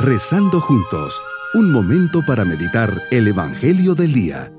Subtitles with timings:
[0.00, 1.20] Rezando juntos,
[1.54, 4.52] un momento para meditar el Evangelio del Día.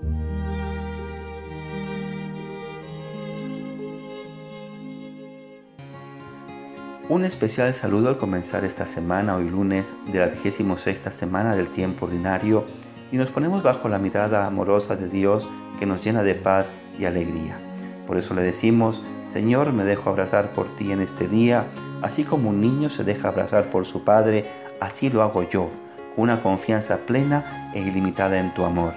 [7.07, 12.07] Un especial saludo al comenzar esta semana, hoy lunes de la 26 semana del tiempo
[12.07, 12.65] ordinario,
[13.09, 15.47] y nos ponemos bajo la mirada amorosa de Dios
[15.79, 17.57] que nos llena de paz y alegría.
[18.05, 21.67] Por eso le decimos, Señor, me dejo abrazar por ti en este día,
[22.01, 24.45] así como un niño se deja abrazar por su padre,
[24.79, 25.69] así lo hago yo,
[26.15, 28.93] con una confianza plena e ilimitada en tu amor.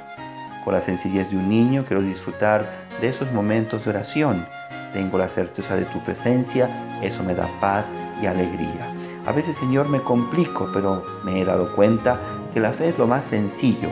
[0.65, 4.47] Con la sencillez de un niño quiero disfrutar de esos momentos de oración.
[4.93, 8.95] Tengo la certeza de tu presencia, eso me da paz y alegría.
[9.27, 12.21] A veces, Señor, me complico, pero me he dado cuenta
[12.53, 13.89] que la fe es lo más sencillo,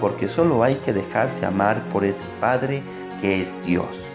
[0.00, 2.82] porque solo hay que dejarse amar por ese Padre
[3.20, 4.12] que es Dios.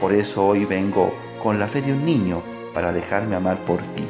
[0.00, 1.12] Por eso hoy vengo
[1.42, 2.42] con la fe de un niño
[2.74, 4.04] para dejarme amar por ti.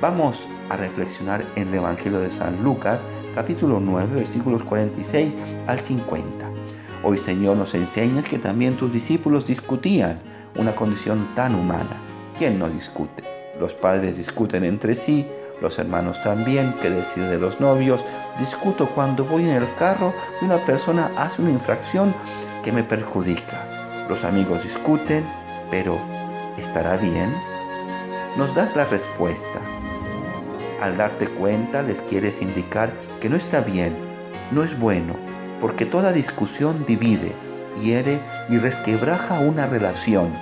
[0.00, 3.00] Vamos a reflexionar en el Evangelio de San Lucas,
[3.34, 5.36] capítulo 9, versículos 46
[5.66, 6.50] al 50.
[7.02, 10.20] Hoy Señor nos enseñas que también tus discípulos discutían
[10.56, 11.96] una condición tan humana.
[12.38, 13.24] ¿Quién no discute?
[13.58, 15.26] Los padres discuten entre sí,
[15.60, 18.04] los hermanos también, que decide de los novios.
[18.38, 22.14] Discuto cuando voy en el carro y una persona hace una infracción
[22.62, 23.66] que me perjudica.
[24.08, 25.24] Los amigos discuten,
[25.72, 25.98] pero
[26.56, 27.34] ¿estará bien?
[28.36, 29.60] Nos das la respuesta.
[30.80, 33.94] Al darte cuenta les quieres indicar que no está bien,
[34.50, 35.14] no es bueno,
[35.60, 37.32] porque toda discusión divide,
[37.82, 40.32] hiere y resquebraja una relación.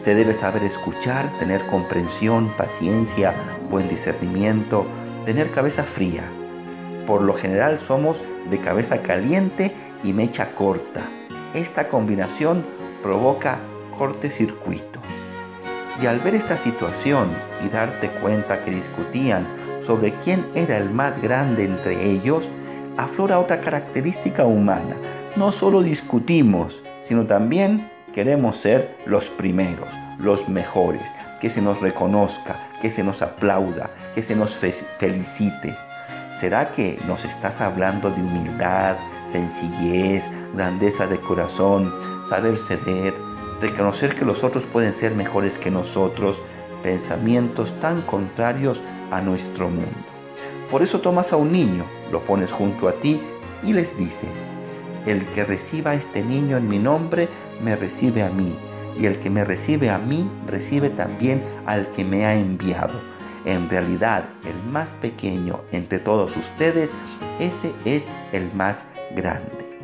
[0.00, 3.34] Se debe saber escuchar, tener comprensión, paciencia,
[3.70, 4.86] buen discernimiento,
[5.24, 6.24] tener cabeza fría.
[7.06, 11.02] Por lo general somos de cabeza caliente y mecha corta
[11.54, 12.64] esta combinación
[13.02, 13.60] provoca
[13.98, 15.00] cortecircuito.
[16.00, 17.30] Y al ver esta situación
[17.64, 19.46] y darte cuenta que discutían
[19.80, 22.48] sobre quién era el más grande entre ellos,
[22.96, 24.96] aflora otra característica humana.
[25.36, 29.88] No solo discutimos, sino también queremos ser los primeros,
[30.18, 31.02] los mejores,
[31.40, 35.76] que se nos reconozca, que se nos aplauda, que se nos felicite.
[36.38, 38.96] ¿Será que nos estás hablando de humildad,
[39.28, 40.22] sencillez,
[40.54, 41.92] grandeza de corazón,
[42.28, 43.14] saber ceder,
[43.62, 46.42] reconocer que los otros pueden ser mejores que nosotros,
[46.82, 49.88] pensamientos tan contrarios a nuestro mundo.
[50.68, 53.20] Por eso tomas a un niño, lo pones junto a ti
[53.62, 54.46] y les dices,
[55.06, 57.28] el que reciba a este niño en mi nombre,
[57.62, 58.52] me recibe a mí,
[58.98, 63.00] y el que me recibe a mí, recibe también al que me ha enviado.
[63.44, 66.90] En realidad, el más pequeño entre todos ustedes,
[67.38, 68.84] ese es el más
[69.14, 69.78] grande.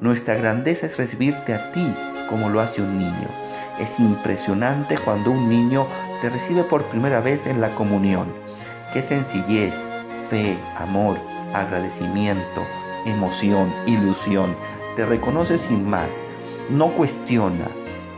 [0.00, 1.92] Nuestra grandeza es recibirte a ti
[2.28, 3.28] como lo hace un niño.
[3.78, 5.86] Es impresionante cuando un niño
[6.20, 8.32] te recibe por primera vez en la comunión.
[8.92, 9.74] Qué sencillez,
[10.28, 11.18] fe, amor,
[11.54, 12.62] agradecimiento,
[13.06, 14.56] emoción, ilusión.
[14.96, 16.08] Te reconoce sin más,
[16.70, 17.66] no cuestiona,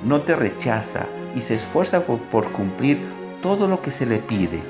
[0.03, 2.99] no te rechaza y se esfuerza por, por cumplir
[3.43, 4.63] todo lo que se le pide.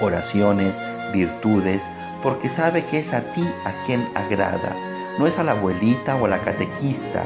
[0.00, 0.76] Oraciones,
[1.12, 1.82] virtudes,
[2.22, 4.74] porque sabe que es a ti a quien agrada
[5.18, 7.24] no es a la abuelita o a la catequista,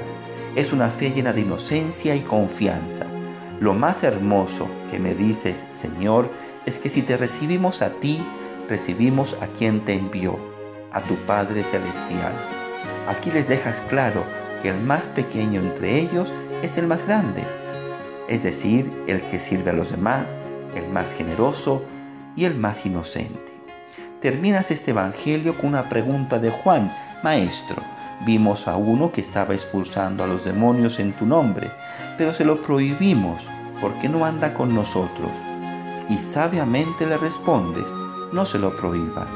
[0.61, 3.07] es una fe llena de inocencia y confianza.
[3.61, 6.31] Lo más hermoso que me dices, Señor,
[6.67, 8.21] es que si te recibimos a ti,
[8.69, 10.39] recibimos a quien te envió,
[10.93, 12.33] a tu Padre Celestial.
[13.09, 14.23] Aquí les dejas claro
[14.63, 16.33] que el más pequeño entre ellos
[16.63, 17.43] es el más grande,
[18.29, 20.37] es decir, el que sirve a los demás,
[20.75, 21.83] el más generoso
[22.37, 23.51] y el más inocente.
[24.21, 27.83] Terminas este Evangelio con una pregunta de Juan Maestro,
[28.27, 31.71] vimos a uno que estaba expulsando a los demonios en tu nombre,
[32.19, 33.47] pero se lo prohibimos
[33.81, 35.31] porque no anda con nosotros.
[36.09, 37.85] Y sabiamente le respondes,
[38.33, 39.27] no se lo prohíba,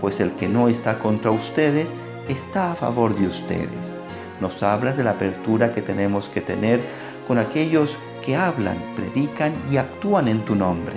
[0.00, 1.92] pues el que no está contra ustedes
[2.28, 3.94] está a favor de ustedes.
[4.40, 6.80] Nos hablas de la apertura que tenemos que tener
[7.28, 10.94] con aquellos que hablan, predican y actúan en tu nombre.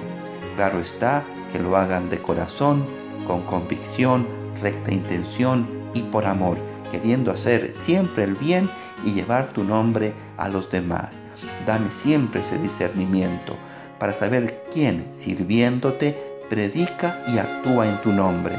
[0.55, 2.85] Claro está que lo hagan de corazón,
[3.27, 4.27] con convicción,
[4.61, 6.57] recta intención y por amor,
[6.91, 8.69] queriendo hacer siempre el bien
[9.03, 11.21] y llevar tu nombre a los demás.
[11.65, 13.55] Dame siempre ese discernimiento
[13.99, 16.17] para saber quién, sirviéndote,
[16.49, 18.55] predica y actúa en tu nombre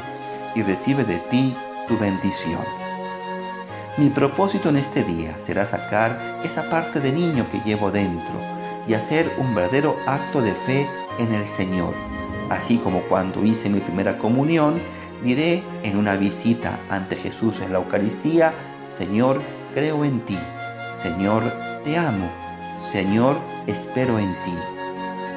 [0.54, 1.54] y recibe de ti
[1.88, 2.62] tu bendición.
[3.98, 8.34] Mi propósito en este día será sacar esa parte de niño que llevo dentro
[8.86, 10.86] y hacer un verdadero acto de fe
[11.18, 11.94] en el Señor,
[12.50, 14.80] así como cuando hice mi primera comunión
[15.22, 18.52] diré en una visita ante Jesús en la Eucaristía,
[18.96, 19.42] Señor,
[19.74, 20.38] creo en ti,
[20.98, 21.42] Señor,
[21.84, 22.30] te amo,
[22.92, 23.36] Señor,
[23.66, 24.54] espero en ti.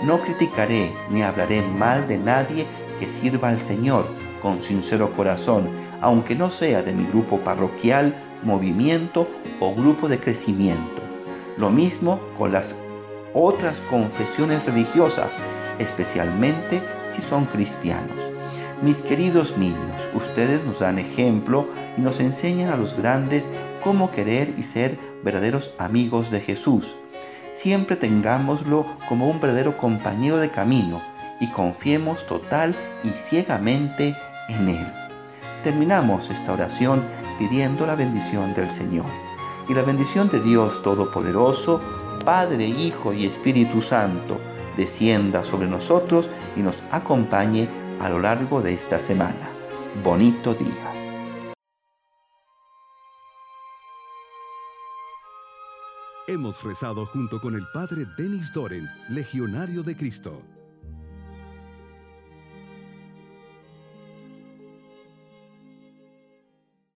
[0.03, 2.65] No criticaré ni hablaré mal de nadie
[2.99, 4.05] que sirva al Señor,
[4.41, 5.69] con sincero corazón,
[6.01, 9.27] aunque no sea de mi grupo parroquial, movimiento
[9.59, 11.01] o grupo de crecimiento.
[11.57, 12.73] Lo mismo con las
[13.33, 15.29] otras confesiones religiosas,
[15.77, 16.81] especialmente
[17.11, 18.28] si son cristianos.
[18.81, 21.67] Mis queridos niños, ustedes nos dan ejemplo
[21.97, 23.43] y nos enseñan a los grandes
[23.83, 26.95] cómo querer y ser verdaderos amigos de Jesús.
[27.51, 31.01] Siempre tengámoslo como un verdadero compañero de camino
[31.41, 32.73] y confiemos total
[33.03, 34.15] y ciegamente
[34.47, 34.93] en Él.
[35.61, 37.03] Terminamos esta oración
[37.37, 39.07] pidiendo la bendición del Señor.
[39.67, 41.81] Y la bendición de Dios Todopoderoso,
[42.23, 44.39] Padre, Hijo y Espíritu Santo,
[44.77, 47.67] descienda sobre nosotros y nos acompañe
[47.99, 49.49] a lo largo de esta semana.
[50.03, 50.93] Bonito día.
[56.27, 60.43] Hemos rezado junto con el Padre Denis Doren, Legionario de Cristo.